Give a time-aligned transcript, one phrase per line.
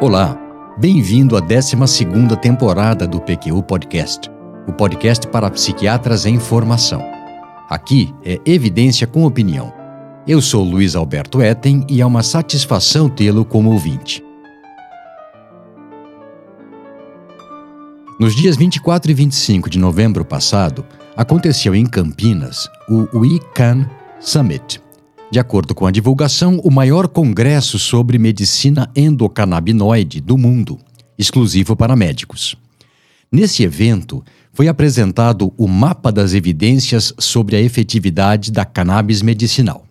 [0.00, 0.34] Olá,
[0.78, 1.76] bem-vindo à 12
[2.40, 4.30] temporada do PQU Podcast,
[4.66, 7.02] o podcast para psiquiatras em formação.
[7.68, 9.70] Aqui é evidência com opinião.
[10.26, 14.24] Eu sou Luiz Alberto Etten e é uma satisfação tê-lo como ouvinte.
[18.18, 20.82] Nos dias 24 e 25 de novembro passado,
[21.14, 23.86] aconteceu em Campinas o We Can
[24.18, 24.80] Summit,
[25.30, 30.78] de acordo com a divulgação, o maior congresso sobre medicina endocannabinoide do mundo,
[31.16, 32.56] exclusivo para médicos.
[33.30, 39.86] Nesse evento, foi apresentado o mapa das evidências sobre a efetividade da cannabis medicinal.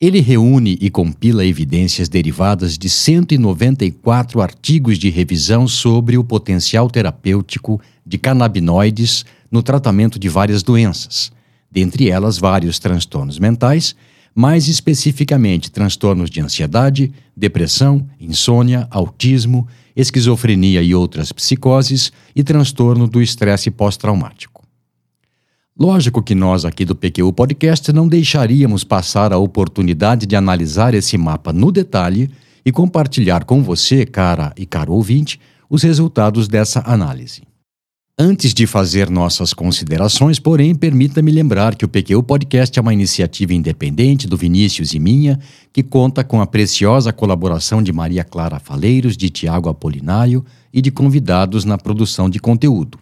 [0.00, 7.80] Ele reúne e compila evidências derivadas de 194 artigos de revisão sobre o potencial terapêutico
[8.04, 11.30] de canabinoides no tratamento de várias doenças,
[11.70, 13.94] dentre elas vários transtornos mentais
[14.34, 23.20] mais especificamente transtornos de ansiedade, depressão, insônia, autismo, esquizofrenia e outras psicoses e transtorno do
[23.20, 24.62] estresse pós-traumático.
[25.78, 31.16] Lógico que nós aqui do PQU Podcast não deixaríamos passar a oportunidade de analisar esse
[31.16, 32.30] mapa no detalhe
[32.64, 37.42] e compartilhar com você, cara e caro ouvinte, os resultados dessa análise.
[38.24, 43.52] Antes de fazer nossas considerações, porém, permita-me lembrar que o PQ Podcast é uma iniciativa
[43.52, 45.40] independente do Vinícius e minha,
[45.72, 50.92] que conta com a preciosa colaboração de Maria Clara Faleiros, de Tiago Apolinário e de
[50.92, 52.96] convidados na produção de conteúdo.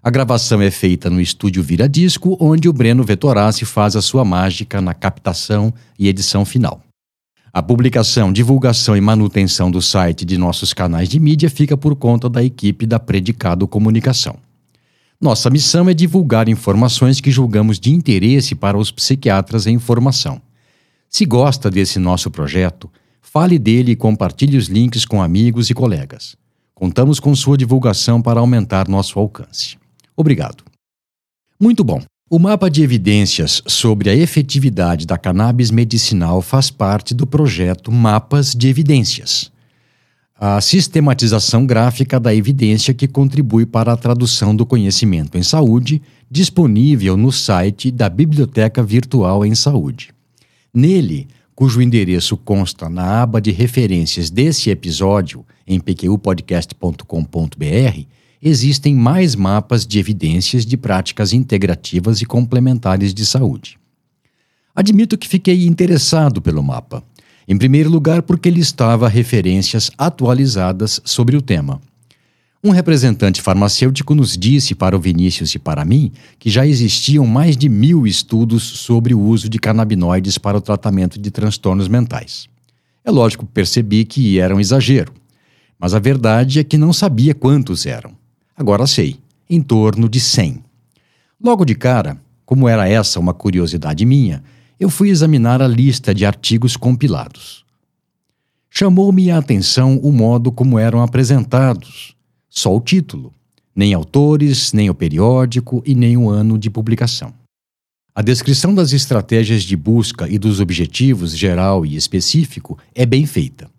[0.00, 4.24] A gravação é feita no estúdio Vira Disco, onde o Breno Vetorassi faz a sua
[4.24, 6.80] mágica na captação e edição final.
[7.52, 12.28] A publicação, divulgação e manutenção do site de nossos canais de mídia fica por conta
[12.28, 14.43] da equipe da Predicado Comunicação.
[15.24, 20.38] Nossa missão é divulgar informações que julgamos de interesse para os psiquiatras em formação.
[21.08, 22.90] Se gosta desse nosso projeto,
[23.22, 26.36] fale dele e compartilhe os links com amigos e colegas.
[26.74, 29.78] Contamos com sua divulgação para aumentar nosso alcance.
[30.14, 30.62] Obrigado.
[31.58, 32.02] Muito bom.
[32.28, 38.52] O mapa de evidências sobre a efetividade da cannabis medicinal faz parte do projeto Mapas
[38.52, 39.50] de Evidências,
[40.46, 47.16] a sistematização gráfica da evidência que contribui para a tradução do conhecimento em saúde, disponível
[47.16, 50.10] no site da Biblioteca Virtual em Saúde.
[50.72, 58.00] Nele, cujo endereço consta na aba de referências desse episódio em pqpodcast.com.br,
[58.42, 63.78] existem mais mapas de evidências de práticas integrativas e complementares de saúde.
[64.74, 67.02] Admito que fiquei interessado pelo mapa.
[67.46, 71.80] Em primeiro lugar, porque ele estava referências atualizadas sobre o tema.
[72.62, 77.58] Um representante farmacêutico nos disse para o Vinícius e para mim que já existiam mais
[77.58, 82.48] de mil estudos sobre o uso de canabinoides para o tratamento de transtornos mentais.
[83.04, 85.12] É lógico percebi que era um exagero,
[85.78, 88.12] mas a verdade é que não sabia quantos eram.
[88.56, 89.18] Agora sei,
[89.50, 90.64] em torno de 100.
[91.38, 92.16] Logo de cara,
[92.46, 94.42] como era essa uma curiosidade minha,
[94.84, 97.64] eu fui examinar a lista de artigos compilados.
[98.68, 102.14] Chamou-me a atenção o modo como eram apresentados,
[102.50, 103.32] só o título,
[103.74, 107.32] nem autores, nem o periódico e nem o ano de publicação.
[108.14, 113.70] A descrição das estratégias de busca e dos objetivos geral e específico é bem feita.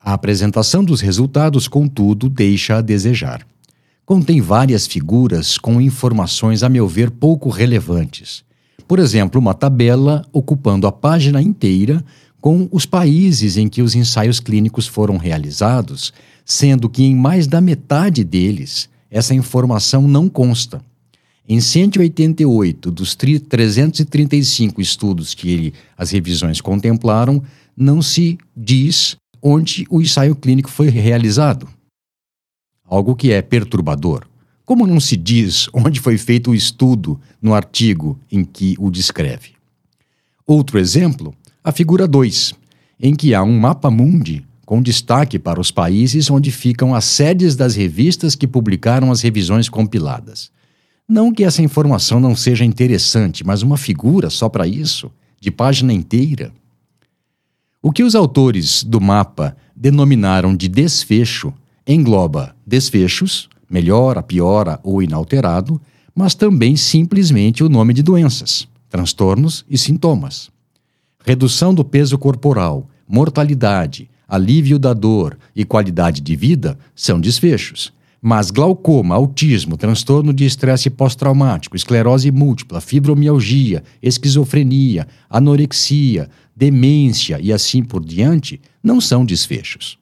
[0.00, 3.46] A apresentação dos resultados, contudo, deixa a desejar
[4.10, 8.42] contém várias figuras com informações, a meu ver, pouco relevantes.
[8.86, 12.04] Por exemplo, uma tabela ocupando a página inteira
[12.40, 16.12] com os países em que os ensaios clínicos foram realizados,
[16.44, 20.82] sendo que em mais da metade deles essa informação não consta.
[21.48, 27.42] Em 188 dos 335 estudos que ele, as revisões contemplaram,
[27.76, 31.68] não se diz onde o ensaio clínico foi realizado
[32.90, 34.26] algo que é perturbador.
[34.70, 39.54] Como não se diz onde foi feito o estudo no artigo em que o descreve?
[40.46, 41.34] Outro exemplo,
[41.64, 42.54] a figura 2,
[43.00, 47.56] em que há um mapa mundi com destaque para os países onde ficam as sedes
[47.56, 50.52] das revistas que publicaram as revisões compiladas.
[51.08, 55.92] Não que essa informação não seja interessante, mas uma figura só para isso, de página
[55.92, 56.52] inteira.
[57.82, 61.52] O que os autores do mapa denominaram de desfecho
[61.84, 65.80] engloba desfechos, melhora, piora ou inalterado,
[66.12, 70.50] mas também simplesmente o nome de doenças, transtornos e sintomas.
[71.24, 77.92] Redução do peso corporal, mortalidade, alívio da dor e qualidade de vida são desfechos.
[78.22, 87.82] Mas glaucoma, autismo, transtorno de estresse pós-traumático, esclerose múltipla, fibromialgia, esquizofrenia, anorexia, demência e assim
[87.82, 90.00] por diante não são desfechos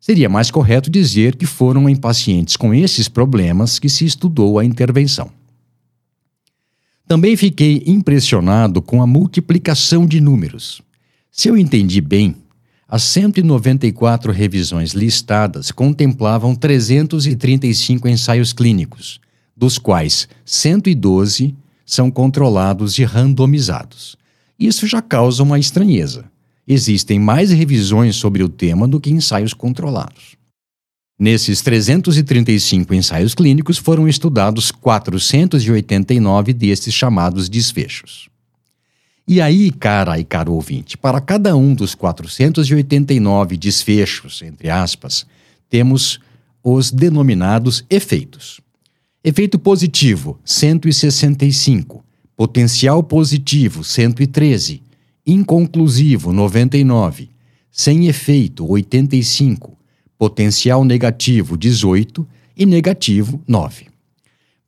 [0.00, 4.64] Seria mais correto dizer que foram em pacientes com esses problemas que se estudou a
[4.64, 5.30] intervenção.
[7.06, 10.80] Também fiquei impressionado com a multiplicação de números.
[11.30, 12.34] Se eu entendi bem,
[12.88, 19.20] as 194 revisões listadas contemplavam 335 ensaios clínicos,
[19.54, 21.54] dos quais 112
[21.84, 24.16] são controlados e randomizados.
[24.58, 26.29] Isso já causa uma estranheza.
[26.72, 30.36] Existem mais revisões sobre o tema do que ensaios controlados.
[31.18, 38.28] Nesses 335 ensaios clínicos foram estudados 489 destes chamados desfechos.
[39.26, 45.26] E aí, cara e caro ouvinte, para cada um dos 489 desfechos, entre aspas,
[45.68, 46.20] temos
[46.62, 48.60] os denominados efeitos.
[49.24, 52.04] Efeito positivo, 165.
[52.36, 54.88] Potencial positivo, 113.
[55.26, 57.30] Inconclusivo, 99.
[57.70, 59.76] Sem efeito, 85.
[60.18, 62.26] Potencial negativo, 18.
[62.56, 63.86] E negativo, 9.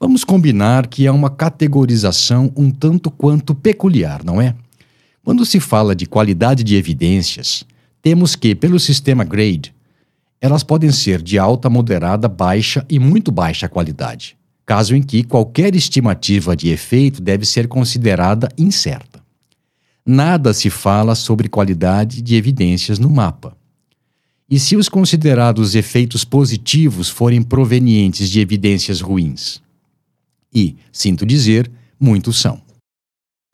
[0.00, 4.54] Vamos combinar que é uma categorização um tanto quanto peculiar, não é?
[5.24, 7.64] Quando se fala de qualidade de evidências,
[8.00, 9.74] temos que, pelo sistema GRADE,
[10.40, 15.74] elas podem ser de alta, moderada, baixa e muito baixa qualidade caso em que qualquer
[15.74, 19.21] estimativa de efeito deve ser considerada incerta.
[20.04, 23.56] Nada se fala sobre qualidade de evidências no mapa.
[24.50, 29.62] E se os considerados efeitos positivos forem provenientes de evidências ruins?
[30.52, 32.60] E, sinto dizer, muitos são.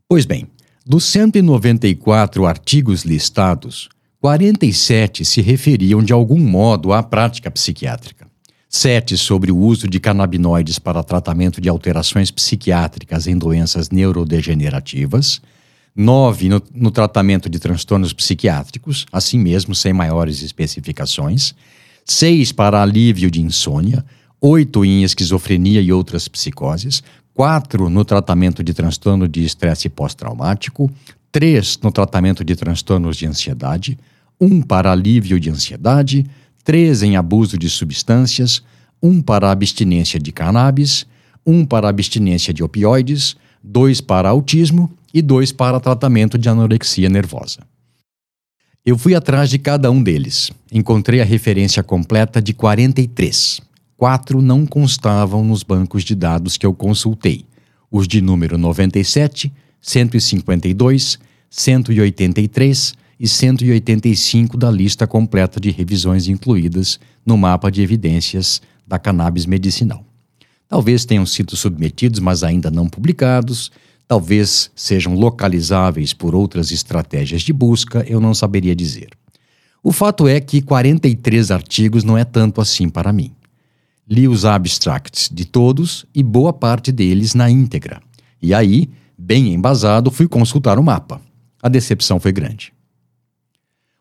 [0.09, 0.49] Pois bem,
[0.85, 3.89] dos 194 artigos listados,
[4.21, 8.27] 47 se referiam de algum modo à prática psiquiátrica.
[8.71, 15.41] 7 sobre o uso de canabinoides para tratamento de alterações psiquiátricas em doenças neurodegenerativas,
[15.95, 21.55] 9 no, no, tratamento de transtornos psiquiátricos, assim mesmo sem maiores especificações,
[22.05, 24.05] 6 para alívio de insônia,
[24.41, 27.03] 8 em esquizofrenia e outras psicoses,
[27.35, 30.91] 4 no tratamento de transtorno de estresse pós-traumático,
[31.33, 33.99] 3 no tratamento de transtornos de ansiedade,
[34.41, 36.25] 1 para alívio de ansiedade,
[36.65, 38.63] três em abuso de substâncias,
[39.03, 41.07] um para abstinência de cannabis,
[41.45, 47.61] um para abstinência de opioides, dois para autismo e dois para tratamento de anorexia nervosa.
[48.85, 50.51] Eu fui atrás de cada um deles.
[50.73, 53.61] Encontrei a referência completa de 43.
[53.97, 57.45] Quatro não constavam nos bancos de dados que eu consultei:
[57.91, 61.19] os de número 97, 152,
[61.51, 69.45] 183 e 185 da lista completa de revisões incluídas no mapa de evidências da cannabis
[69.45, 70.05] medicinal.
[70.69, 73.73] Talvez tenham sido submetidos, mas ainda não publicados,
[74.09, 79.11] talvez sejam localizáveis por outras estratégias de busca, eu não saberia dizer.
[79.83, 83.33] O fato é que 43 artigos não é tanto assim para mim.
[84.09, 88.01] Li os abstracts de todos e boa parte deles na íntegra.
[88.41, 91.21] E aí, bem embasado, fui consultar o mapa.
[91.63, 92.73] A decepção foi grande.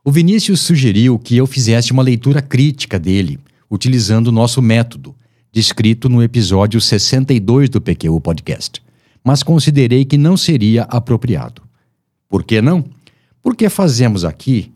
[0.06, 3.38] O Vinícius sugeriu que eu fizesse uma leitura crítica dele,
[3.70, 5.14] utilizando o nosso método,
[5.52, 8.82] descrito no episódio 62 do PQU Podcast,
[9.24, 11.62] mas considerei que não seria apropriado.
[12.30, 12.86] Por que não?
[13.42, 14.72] Porque fazemos aqui,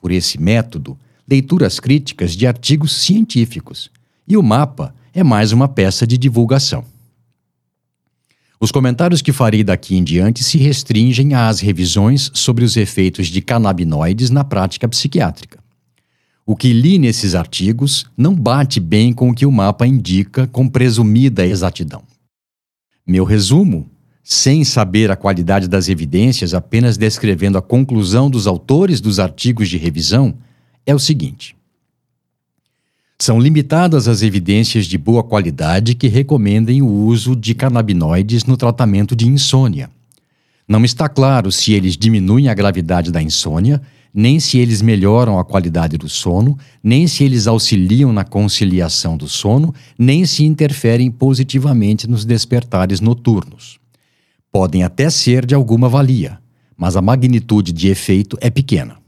[0.00, 3.90] por esse método, leituras críticas de artigos científicos,
[4.26, 6.84] e o mapa é mais uma peça de divulgação.
[8.58, 13.40] Os comentários que farei daqui em diante se restringem às revisões sobre os efeitos de
[13.40, 15.58] canabinoides na prática psiquiátrica.
[16.44, 20.68] O que li nesses artigos não bate bem com o que o mapa indica com
[20.68, 22.02] presumida exatidão.
[23.10, 23.90] Meu resumo,
[24.22, 29.76] sem saber a qualidade das evidências, apenas descrevendo a conclusão dos autores dos artigos de
[29.76, 30.32] revisão,
[30.86, 31.56] é o seguinte:
[33.18, 39.16] são limitadas as evidências de boa qualidade que recomendem o uso de canabinoides no tratamento
[39.16, 39.90] de insônia.
[40.68, 45.44] Não está claro se eles diminuem a gravidade da insônia, nem se eles melhoram a
[45.44, 52.08] qualidade do sono, nem se eles auxiliam na conciliação do sono, nem se interferem positivamente
[52.08, 53.78] nos despertares noturnos.
[54.52, 56.38] Podem até ser de alguma valia,
[56.76, 58.99] mas a magnitude de efeito é pequena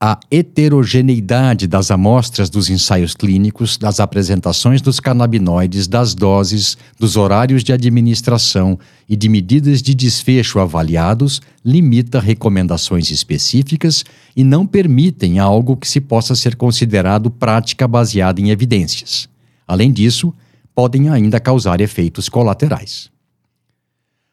[0.00, 7.64] a heterogeneidade das amostras dos ensaios clínicos, das apresentações dos canabinoides, das doses, dos horários
[7.64, 14.04] de administração e de medidas de desfecho avaliados limita recomendações específicas
[14.36, 19.28] e não permitem algo que se possa ser considerado prática baseada em evidências.
[19.66, 20.34] Além disso,
[20.74, 23.08] podem ainda causar efeitos colaterais.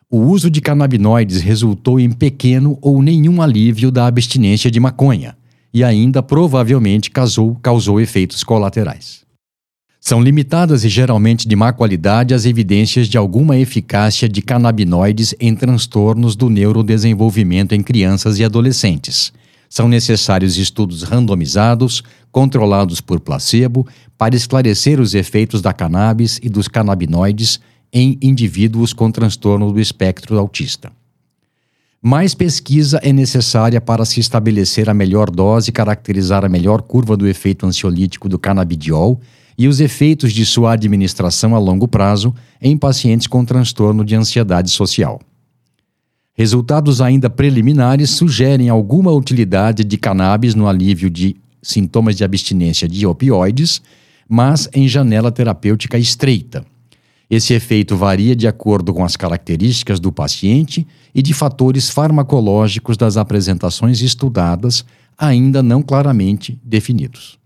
[0.10, 5.38] O uso de canabinoides resultou em pequeno ou nenhum alívio da abstinência de maconha
[5.74, 9.22] e ainda provavelmente causou, causou efeitos colaterais.
[10.04, 15.56] São limitadas e geralmente de má qualidade as evidências de alguma eficácia de canabinoides em
[15.56, 19.32] transtornos do neurodesenvolvimento em crianças e adolescentes.
[19.70, 23.88] São necessários estudos randomizados, controlados por placebo,
[24.18, 27.60] para esclarecer os efeitos da cannabis e dos canabinoides
[27.94, 30.92] em indivíduos com transtorno do espectro autista.
[32.03, 37.15] Mais pesquisa é necessária para se estabelecer a melhor dose e caracterizar a melhor curva
[37.15, 39.22] do efeito ansiolítico do canabidiol
[39.55, 44.72] e os efeitos de sua administração a longo prazo em pacientes com transtorno de ansiedade
[44.72, 45.22] social.
[46.34, 53.05] Resultados ainda preliminares sugerem alguma utilidade de cannabis no alívio de sintomas de abstinência de
[53.05, 53.79] opioides,
[54.27, 56.65] mas em janela terapêutica estreita,
[57.32, 60.86] esse efeito varia de acordo com as características do paciente
[61.16, 64.84] e de fatores farmacológicos das apresentações estudadas,
[65.18, 67.40] ainda não claramente definidos.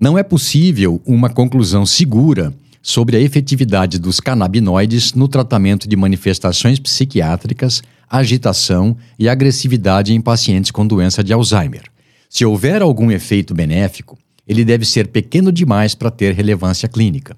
[0.00, 6.78] Não é possível uma conclusão segura sobre a efetividade dos canabinoides no tratamento de manifestações
[6.78, 11.82] psiquiátricas, agitação e agressividade em pacientes com doença de Alzheimer.
[12.30, 14.16] Se houver algum efeito benéfico,
[14.46, 17.36] ele deve ser pequeno demais para ter relevância clínica.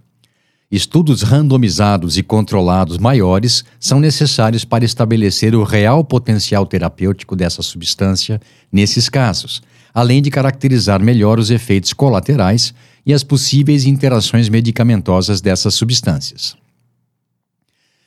[0.70, 8.40] Estudos randomizados e controlados maiores são necessários para estabelecer o real potencial terapêutico dessa substância
[8.70, 9.60] nesses casos,
[9.92, 12.72] além de caracterizar melhor os efeitos colaterais
[13.04, 16.54] e as possíveis interações medicamentosas dessas substâncias.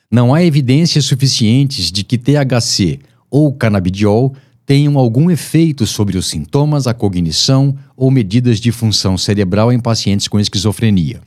[0.10, 4.34] Não há evidências suficientes de que THC ou canabidiol
[4.66, 10.30] tenham algum efeito sobre os sintomas, a cognição ou medidas de função cerebral em pacientes
[10.30, 11.20] com esquizofrenia.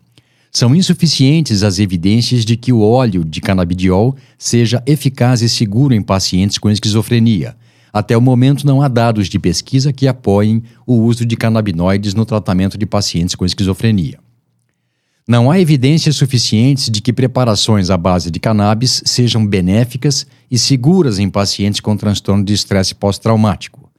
[0.59, 6.01] São insuficientes as evidências de que o óleo de canabidiol seja eficaz e seguro em
[6.01, 7.55] pacientes com esquizofrenia.
[7.93, 12.25] Até o momento, não há dados de pesquisa que apoiem o uso de canabinoides no
[12.25, 14.19] tratamento de pacientes com esquizofrenia.
[15.29, 21.19] Não há evidências suficientes de que preparações à base de cannabis sejam benéficas e seguras
[21.19, 23.91] em pacientes com transtorno de estresse pós-traumático.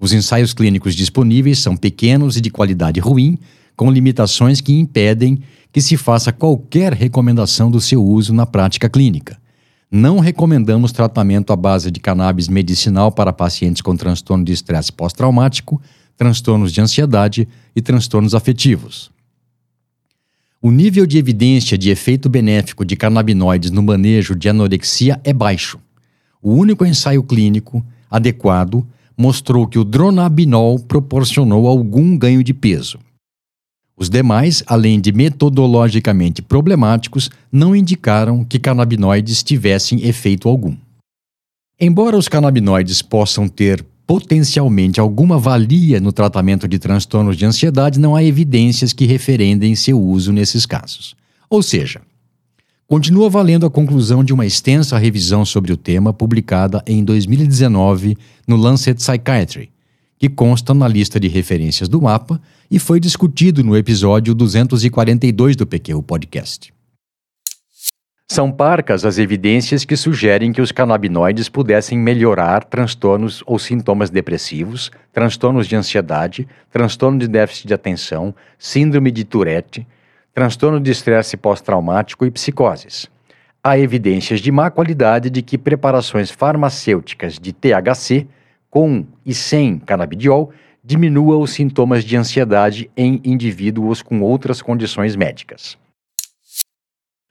[0.00, 3.36] Os ensaios clínicos disponíveis são pequenos e de qualidade ruim,
[3.76, 5.40] com limitações que impedem
[5.72, 9.38] que se faça qualquer recomendação do seu uso na prática clínica.
[9.90, 15.80] Não recomendamos tratamento à base de cannabis medicinal para pacientes com transtorno de estresse pós-traumático,
[16.16, 19.10] transtornos de ansiedade e transtornos afetivos.
[20.60, 25.78] O nível de evidência de efeito benéfico de canabinoides no manejo de anorexia é baixo.
[26.42, 28.84] O único ensaio clínico adequado
[29.16, 32.98] mostrou que o dronabinol proporcionou algum ganho de peso.
[33.98, 40.76] Os demais, além de metodologicamente problemáticos, não indicaram que canabinoides tivessem efeito algum.
[41.80, 48.14] Embora os canabinoides possam ter potencialmente alguma valia no tratamento de transtornos de ansiedade, não
[48.14, 51.16] há evidências que referendem seu uso nesses casos.
[51.50, 52.00] Ou seja,
[52.86, 58.56] continua valendo a conclusão de uma extensa revisão sobre o tema publicada em 2019 no
[58.56, 59.70] Lancet Psychiatry,
[60.18, 65.66] que consta na lista de referências do mapa e foi discutido no episódio 242 do
[65.66, 66.72] PQ Podcast.
[68.30, 74.90] São parcas as evidências que sugerem que os canabinoides pudessem melhorar transtornos ou sintomas depressivos,
[75.14, 79.86] transtornos de ansiedade, transtorno de déficit de atenção, síndrome de Tourette,
[80.34, 83.08] transtorno de estresse pós-traumático e psicoses.
[83.64, 88.26] Há evidências de má qualidade de que preparações farmacêuticas de THC
[88.70, 90.50] com e sem canabidiol
[90.84, 95.76] diminua os sintomas de ansiedade em indivíduos com outras condições médicas.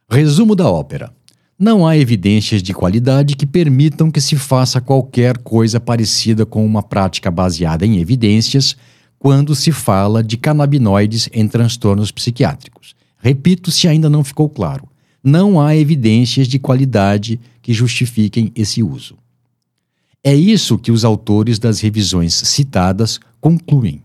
[0.09, 1.11] Resumo da ópera.
[1.59, 6.83] Não há evidências de qualidade que permitam que se faça qualquer coisa parecida com uma
[6.83, 8.77] prática baseada em evidências
[9.17, 12.95] quando se fala de canabinoides em transtornos psiquiátricos.
[13.17, 14.87] Repito se ainda não ficou claro.
[15.23, 19.17] Não há evidências de qualidade que justifiquem esse uso.
[20.23, 24.01] É isso que os autores das revisões citadas concluem.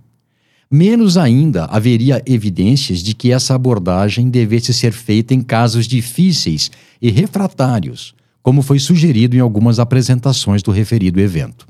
[0.70, 7.10] Menos ainda haveria evidências de que essa abordagem devesse ser feita em casos difíceis e
[7.10, 11.66] refratários, como foi sugerido em algumas apresentações do referido evento.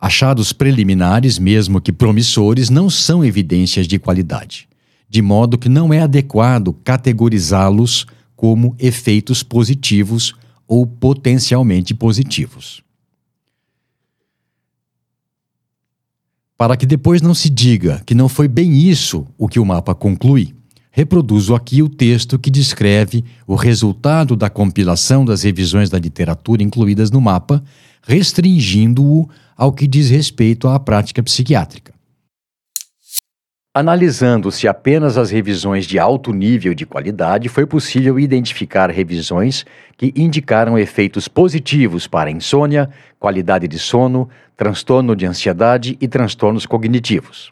[0.00, 4.68] Achados preliminares, mesmo que promissores, não são evidências de qualidade,
[5.08, 8.06] de modo que não é adequado categorizá-los
[8.36, 10.34] como efeitos positivos
[10.72, 12.82] ou potencialmente positivos.
[16.56, 19.94] Para que depois não se diga que não foi bem isso o que o mapa
[19.94, 20.54] conclui,
[20.90, 27.10] reproduzo aqui o texto que descreve o resultado da compilação das revisões da literatura incluídas
[27.10, 27.62] no mapa,
[28.02, 31.91] restringindo-o ao que diz respeito à prática psiquiátrica.
[33.74, 39.64] Analisando-se apenas as revisões de alto nível de qualidade, foi possível identificar revisões
[39.96, 47.50] que indicaram efeitos positivos para insônia, qualidade de sono, transtorno de ansiedade e transtornos cognitivos.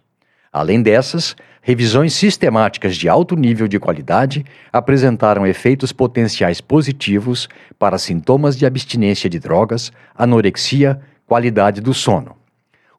[0.53, 7.49] Além dessas, revisões sistemáticas de alto nível de qualidade apresentaram efeitos potenciais positivos
[7.79, 12.40] para sintomas de abstinência de drogas, anorexia, qualidade do sono.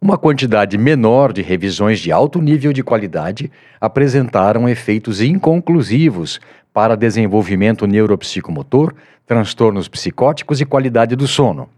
[0.03, 6.39] Uma quantidade menor de revisões de alto nível de qualidade apresentaram efeitos inconclusivos
[6.73, 8.95] para desenvolvimento neuropsicomotor,
[9.27, 11.69] transtornos psicóticos e qualidade do sono.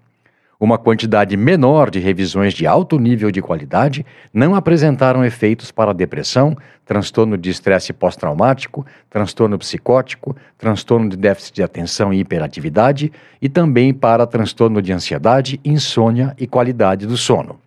[0.58, 6.56] Uma quantidade menor de revisões de alto nível de qualidade não apresentaram efeitos para depressão,
[6.86, 13.12] transtorno de estresse pós-traumático, transtorno psicótico, transtorno de déficit de atenção e hiperatividade
[13.42, 17.60] e também para transtorno de ansiedade, insônia e qualidade do sono.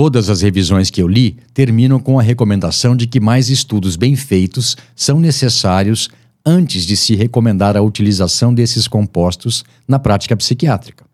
[0.00, 4.14] Todas as revisões que eu li terminam com a recomendação de que mais estudos bem
[4.14, 6.08] feitos são necessários
[6.46, 11.04] antes de se recomendar a utilização desses compostos na prática psiquiátrica.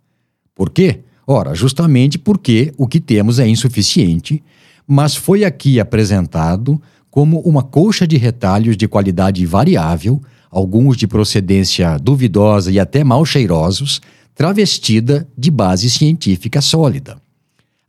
[0.55, 1.01] Por quê?
[1.27, 4.43] Ora, justamente porque o que temos é insuficiente,
[4.87, 6.79] mas foi aqui apresentado
[7.11, 13.25] como uma colcha de retalhos de qualidade variável, alguns de procedência duvidosa e até mal
[13.25, 14.03] cheirosos,
[14.35, 17.24] travestida de base científica sólida.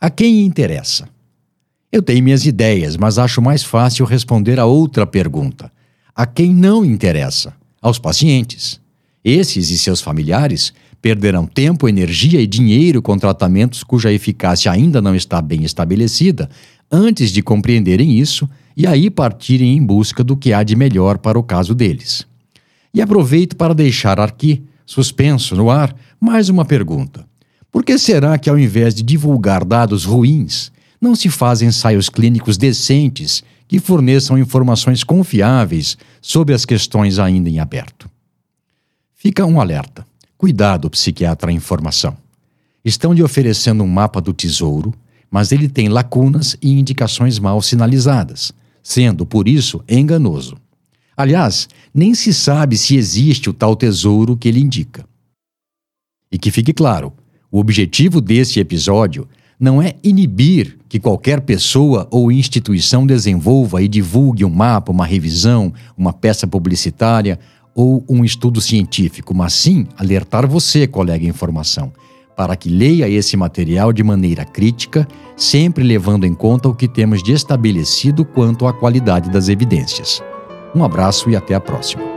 [0.06, 1.10] A quem interessa?
[1.92, 5.72] Eu tenho minhas ideias, mas acho mais fácil responder a outra pergunta.
[6.14, 7.56] A quem não interessa?
[7.82, 8.80] Aos pacientes.
[9.24, 10.72] Esses e seus familiares
[11.02, 16.52] perderão tempo, energia e dinheiro com tratamentos cuja eficácia ainda não está bem estabelecida
[16.92, 18.48] antes de compreenderem isso
[18.78, 22.28] e aí partirem em busca do que há de melhor para o caso deles.
[22.94, 27.26] E aproveito para deixar aqui, suspenso no ar, mais uma pergunta.
[27.76, 32.56] Por que será que, ao invés de divulgar dados ruins, não se fazem ensaios clínicos
[32.56, 38.10] decentes que forneçam informações confiáveis sobre as questões ainda em aberto?
[39.14, 40.08] Fica um alerta.
[40.38, 42.16] Cuidado, psiquiatra informação.
[42.86, 44.94] Estão lhe oferecendo um mapa do tesouro,
[45.30, 50.56] mas ele tem lacunas e indicações mal sinalizadas, sendo, por isso, enganoso.
[51.18, 55.06] Aliás, nem se sabe se existe o tal tesouro que ele indica.
[56.32, 57.12] E que fique claro,
[57.56, 64.44] o objetivo desse episódio não é inibir que qualquer pessoa ou instituição desenvolva e divulgue
[64.44, 67.40] um mapa, uma revisão, uma peça publicitária
[67.74, 71.94] ou um estudo científico, mas sim alertar você, colega em formação,
[72.36, 77.24] para que leia esse material de maneira crítica, sempre levando em conta o que temos
[77.24, 80.22] de estabelecido quanto à qualidade das evidências.
[80.76, 82.15] Um abraço e até a próxima.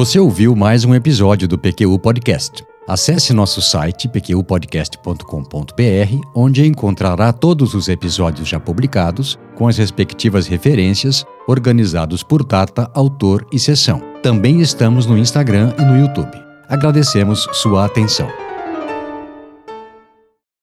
[0.00, 2.64] Você ouviu mais um episódio do PQU Podcast.
[2.88, 11.22] Acesse nosso site pqpodcast.com.br, onde encontrará todos os episódios já publicados, com as respectivas referências,
[11.46, 14.00] organizados por data, autor e sessão.
[14.22, 16.32] Também estamos no Instagram e no YouTube.
[16.66, 18.30] Agradecemos sua atenção.